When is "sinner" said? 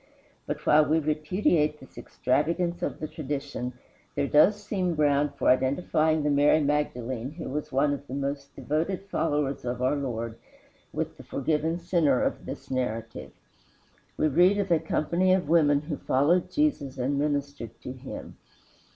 11.77-12.19